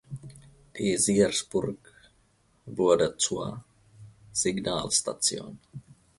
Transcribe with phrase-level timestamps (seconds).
[0.79, 1.77] Die Siersburg
[2.65, 3.63] wurde zur
[4.31, 5.59] Signal-Station.